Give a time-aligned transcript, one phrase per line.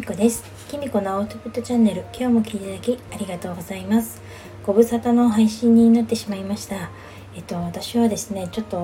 [0.00, 0.42] みこです。
[0.70, 4.22] きみこのアウトプットチャンネル今日も聞いていただきありがとうございます。
[4.64, 6.88] ご無沙汰の配信になってしまいました。
[7.36, 8.78] えっと私はですねちょっと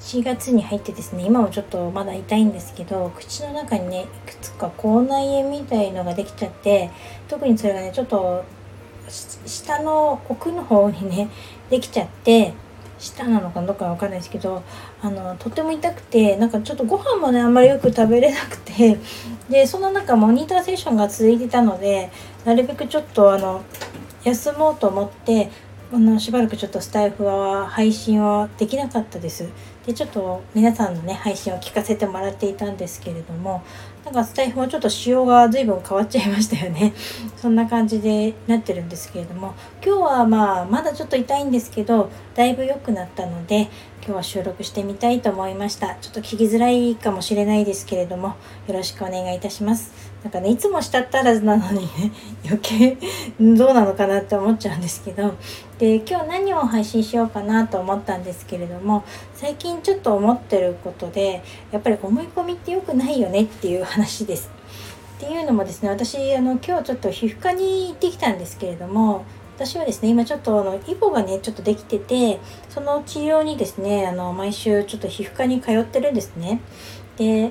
[0.00, 6.90] 7月に入ってですね今もちょっとまだ痛いんですけど口の中にねいくつか口内炎みたいのができちゃって
[7.28, 8.44] 特にそれがねちょっと
[9.46, 11.28] 下の奥の方にね
[11.70, 12.52] できちゃって
[13.02, 14.62] 舌なのかどうかわかんないですけど
[15.02, 18.98] あのとても痛くてなんかちょっとご飯もねあんまりよく食べれなくて
[19.48, 22.10] でその中モニターセッションが続いてたので
[22.44, 23.62] なるべくちょっとあの
[24.24, 25.50] 休もうと思って
[25.92, 29.48] あのしばらくちょっとスタイフは配信はできなかったです。
[29.86, 33.62] でちょっと皆さんのね配信を聞かせてもらっていたんですけれども
[34.04, 36.92] なんかスタイフもちょっと仕様が随分変わっちゃいましたよね。
[37.36, 39.54] そんな感じでなってるんですけれども
[39.84, 43.68] 今日はまあまだちょっと痛いんですけどだいぶ良くなったので
[44.04, 45.96] 今日は収録してみたいと思いました。
[46.00, 48.34] ちょっと聞きづらいかもしれないですけれども
[48.66, 49.92] よろしくお願いいたします。
[50.24, 52.12] なんかねいつもしたったらずなのにね
[52.44, 52.96] 余計
[53.40, 55.34] どうなのかなって思っちゃうんですけど。
[55.78, 59.02] で今日何を配信しようかなと思ったんですけれども
[59.42, 64.48] 最近ちょっと思ってることでやっぱり思い込みって良くないよねっていう話です。
[65.16, 69.24] っていうのもですね私あの今日ちょっと皮膚科に行ってきたんですけれども
[69.56, 76.60] 私はですね今ちょっとあのイボがねちょっとできててその治療にですねあの毎週ちょっと皮膚科に通ってるんですね。
[77.16, 77.50] で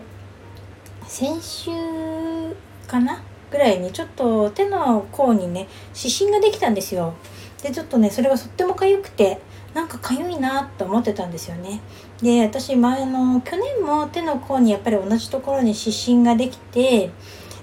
[1.08, 1.72] 先週
[2.88, 3.22] かな？
[3.52, 7.16] ぐらいにちょっと手の甲にね湿疹ができたんですよ。
[7.62, 9.42] でちょっとねそれがとっても痒くて
[9.74, 11.80] なんか痒いなと思ってたんですよね。
[12.22, 17.12] で私前の去年も手の甲にやっぱり同じところに湿疹ができて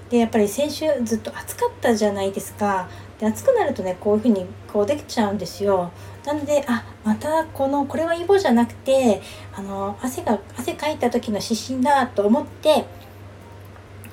[0.09, 2.89] でやっぱり先週ずっと暑かったじゃないですか。
[3.19, 5.91] で暑くなるとねこういう風にこうできちゃうんですよ。
[6.25, 9.21] なのであまたこのこれはイボじゃなくて
[9.55, 12.85] あの汗が汗かいた時の湿疹だと思って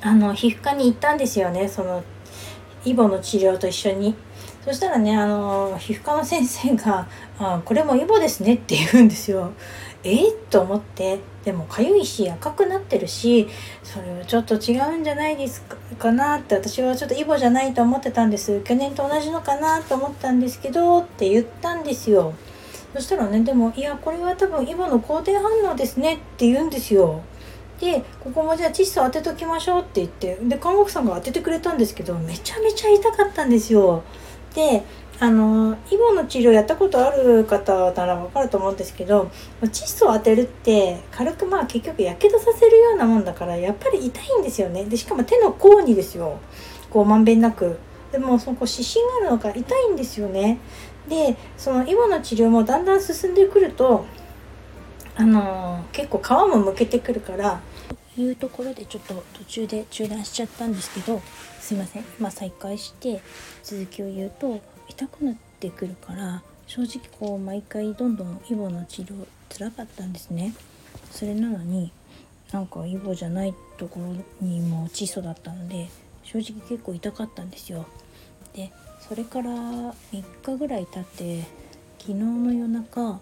[0.03, 1.67] あの皮膚科に行ったんですよね。
[1.67, 2.05] その
[2.85, 4.15] イボの治療と一緒に。
[4.67, 7.07] そしたらねあの皮膚科の先生が
[7.39, 9.53] 「あこれもイボですね」って言うんですよ。
[10.03, 10.29] え？
[10.29, 11.21] っと思って。
[11.45, 13.49] でもかゆいし赤くなってるし
[13.85, 15.63] それはちょっと違うんじゃないです
[15.97, 18.61] かなって私はちょっとイボじゃないと思ってたんです。
[18.63, 22.35] 去年と同じのかなと思ったんですけどって言ったんですよ。
[22.93, 27.21] そしたらねでもいやこれは多分イボの肯定反応ですねって言うんですよ。
[27.81, 30.37] でここもじゃあ窒素当てときましょうって言って。
[30.43, 34.03] で看護婦さんが当ててくれたんですけどめちゃめちゃ痛かったんですよ。
[34.57, 34.83] で
[35.21, 39.31] あのイボの治療やったことある方ならわかると思うんですけど
[39.63, 44.85] 窒素を当てるって軽くまあ結局やけどさせるようなもんだからやっぱり痛いんですよね。
[44.85, 46.39] でしかも手の甲にですよ。
[46.91, 47.79] こうまんべんなく。
[48.13, 50.59] でもその湿疹があるのか痛いんですよね。
[51.09, 54.07] でそのイボの治療もだんだん進んでくると
[55.17, 57.61] あの結構皮もむけてくるから
[58.21, 61.21] いうところでちょっと途中で中断しちゃったんですけど
[61.61, 62.05] すいません。
[62.19, 63.21] 今再開して
[63.63, 70.55] 続きを言うと痛くなってくるから正直こう毎回どんどんイボの治療辛かったんですね。
[71.11, 71.93] それなのに
[72.53, 75.89] なんかイボじゃないところにも窒素だったので
[76.23, 77.87] 正直結構痛かったんですよ。
[78.55, 78.73] で
[79.09, 81.45] それから3日ぐらい経って
[81.99, 83.21] 昨日の夜中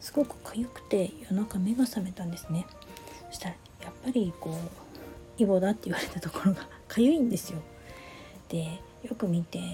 [0.00, 2.66] すごく痒くて夜中目が覚めたんですね。
[3.30, 3.54] そしたら
[3.86, 7.60] やっぱりこうイボだって言われたところが痒いんですよ。
[8.48, 9.64] でよく見てや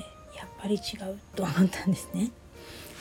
[0.45, 0.79] っぱり違
[1.11, 2.31] うと思ったんですね。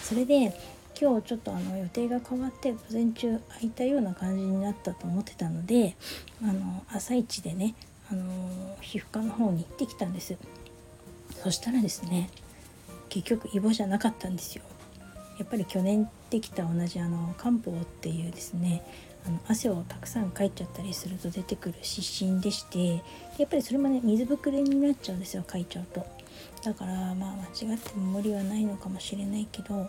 [0.02, 0.56] それで
[1.00, 5.96] 今日ちょっとあの予定が変わって午前中空いたような感じになったと思ってたので
[6.44, 7.76] あの朝一でね
[8.10, 10.38] あの皮膚科の方に行ってきたんです。
[11.44, 12.30] そしたらですね
[13.10, 14.64] 結局イボじゃなかったんですよ。
[15.40, 18.84] やっぱり去年できた同じあの漢方っていうですね
[19.26, 23.04] あの汗をたくさんかいちゃったりすると出てくる湿疹でして
[23.38, 26.06] やっぱりそれもね水ぶくれになっちゃうんですよかいちゃうと
[26.64, 29.88] だからまあ間違っても無理はないのかもしれないけど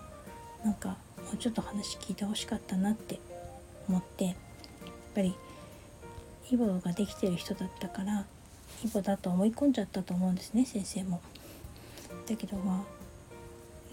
[0.65, 0.97] なんかも
[1.35, 3.19] うちょっと話聞いてほしかったなって
[3.89, 4.35] 思ってやっ
[5.15, 5.35] ぱり
[6.51, 8.25] イボができてる人だったから
[8.85, 11.21] イボだと思い込んじゃったと思うんですね先生も。
[12.29, 12.85] だけどま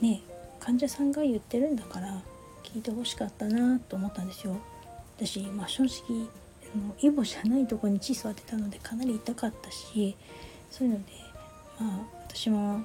[0.01, 0.21] あね
[0.59, 2.21] 患者さんが言ってるんだから
[2.63, 4.57] 聞いてほしかったなと思ったんですよ。
[5.19, 6.27] 私、まあ、正直
[6.73, 10.15] あのイボじゃないとこに窒素当てたのでかなり痛かったし
[10.71, 11.11] そういうので
[11.79, 12.81] まあ私も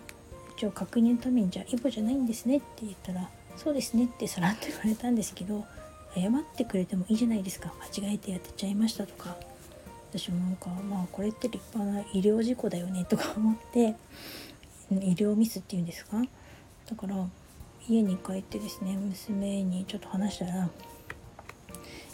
[0.57, 5.65] 一応確認のためにじゃあイボじゃないんですねって言ったらそうですねってさらっと言われたんですけど
[6.15, 7.73] 謝ってくれてもいいじゃないですか。
[8.01, 9.37] 間違えてやってちゃいましたとか。
[10.11, 13.97] 私もなんかまあこれって立派な医療事故だよねとか思って
[14.93, 16.23] 医療ミスっていうんですか。
[16.89, 17.17] だから
[17.89, 20.71] 家に帰ってですね娘にちょっと話したら「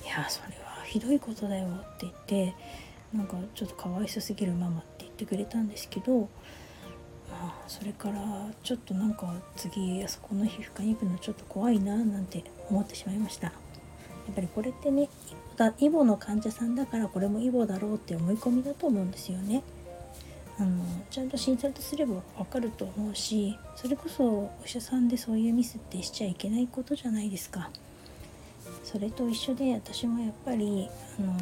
[0.04, 2.54] いやそれはひどいことだよ」って言って
[3.12, 6.28] なんかちょっとかわいそすぎるママって言ってくれたんですけど、ま
[7.32, 13.48] あ、それからちょっとなんか次あそこの皮膚科に行くのちょっと怖いななんて思ってしまいました。
[13.48, 13.52] や
[14.32, 15.08] っぱりこれってね
[15.78, 19.62] イボの患者さんだからこれもイボだろうって思い込みだと思うんですよね。
[20.58, 27.70] あのちゃんと診察すれば分かると思うしそれこそお医者さんでそういうミスってしちゃいけないことじゃないですか。
[28.84, 30.88] それと一緒で私もやっぱり
[31.18, 31.36] あの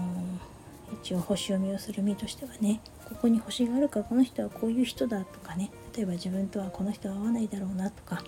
[1.03, 8.23] 一応星読みをする身としてはねここに星があるからこの人はこういう人だとかね例えば自分とはこの人は合わないだろうなとか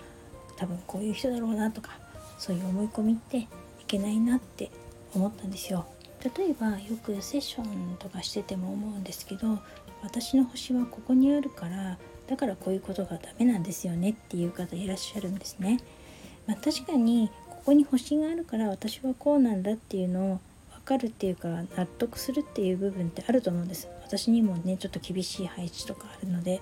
[0.57, 1.91] 多分こういう人だろうなとか
[2.37, 3.47] そういう思い込みってい
[3.87, 4.71] けないなって
[5.13, 5.85] 思ったんですよ。
[6.35, 9.59] 例えばよくセッションとかしてても思うんですけど
[10.03, 11.97] 私の星はここにあるから
[12.27, 15.79] だからこういうことがダメなんですよねっていう方いらっしゃるんですね、
[16.45, 17.31] まあ、確かに
[17.61, 20.39] ここに星があるから私はこうなんだっていうのを
[20.73, 21.47] 分かるっていうか
[21.77, 23.87] 納得するっていう部分ってあると思うんです。
[24.03, 26.61] 私にもねちょっと厳しい配置とかあるので。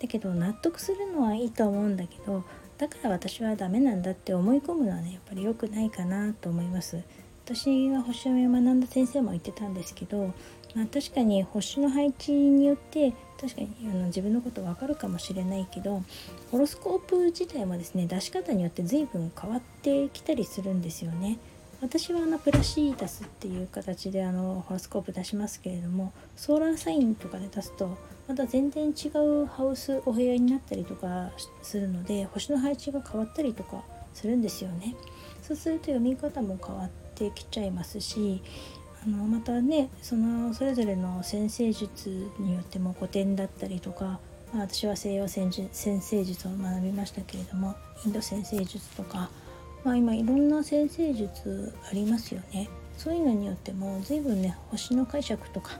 [0.00, 2.44] だけど納得するのはいいと思うんだけど
[2.78, 7.02] だから私はダメなんだって思い込むのはねやっぱり良くないかなと思います。
[7.46, 10.34] 私が星読みを学んだ先生も言ってたんですけど、
[10.74, 16.02] まあ、確かに星の配置によって確かにあの自分のこと分かるかもしれないけど
[16.50, 21.38] ホロスコープ自体もですね出し方によって随分変わってきたりするんですよね。
[21.82, 31.30] 私はあのプラシータスっていう形であのホロスコープ出しますけれどもソーラーサインとかで出すとまた全然違うハウスお部屋になったりとか
[31.62, 33.82] するので星の配置が変わったりとか
[34.14, 34.96] するんですよね。
[35.42, 38.42] そうすると読み方も変わってきちゃいますし
[39.06, 44.18] あのまたねそのそれぞれの先生術によっても古典だったりとか、
[44.52, 49.30] まあ、私は西洋先生術を学びましたけれどもインド先生術とか、
[49.84, 52.68] まあ、今いろんな先生術ありますよね。
[52.98, 55.78] そういうのによっても随分ね星の解釈とか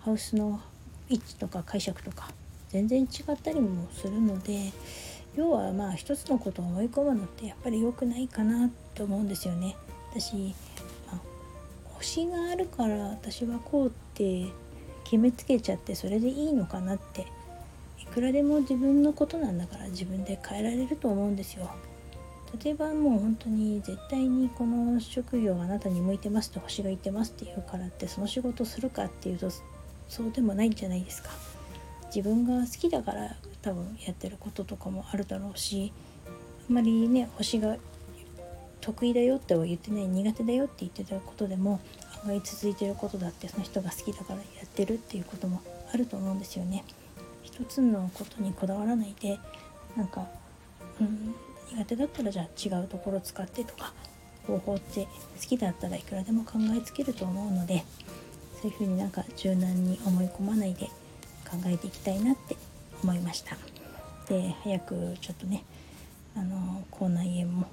[0.00, 0.60] ハウスの
[1.10, 2.30] 位置とか解釈とか
[2.70, 4.72] 全然違ったりもするので
[5.36, 9.76] 要はまあ一つのことを思い込むのってやっぱり良くないかなと思うんですよね。
[10.14, 10.54] 私、
[12.04, 14.44] 星があるから私はこうって
[15.04, 17.26] 決めつけちゃってそれでいいのかなって
[17.98, 21.70] いくらでも自分のことなんだから自分で変えられると思うんですよ。
[22.62, 29.48] 例えばもう本当に絶対にこの職業があなたに向いてますと星が言ってますっていうからってその仕事するかっていうと
[30.08, 31.30] そうでもないんじゃないですか。
[32.14, 35.90] 自分が好きだから多分やってることとかもあるだろうし
[36.68, 37.76] あんまりね星が
[38.84, 41.80] 得意だよっては言ってない苦手だよって言ってたことでも
[42.24, 46.84] 案外続いてることだってその人が好きだからやってるっていうこともあると思うんですよね。
[47.42, 49.38] 一つのことにこだわらないで
[49.96, 50.26] なんか、
[51.00, 51.34] うん、
[51.70, 52.46] 苦手だったらじゃあ
[52.78, 53.94] 違うところ使ってとか
[54.46, 57.84] 方法って好きだったらいくらでも考えつけると思うので
[58.60, 60.86] そういうふうになんか柔軟に思い込まないで
[61.48, 62.56] 考えていきたいなって
[63.02, 63.56] 思いました
[64.28, 65.64] で早くちょっとね
[66.36, 67.66] あの口内炎も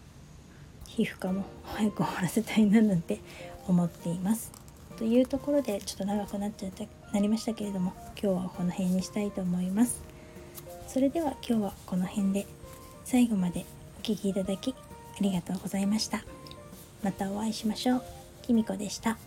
[0.95, 3.19] 皮膚科も 早く終わらせたいななんて
[3.67, 4.51] 思っています。
[4.97, 6.83] というところでちょっと長くなっちゃった
[7.13, 10.01] なりましたけれども今日はこの辺にしたいと思います。
[10.87, 12.45] それでは今日はこの辺で
[13.05, 13.65] 最後まで
[13.99, 16.23] お聴きいただきありがとうございました。
[17.01, 18.03] またお会いしましょう。
[18.41, 19.17] きみこでした。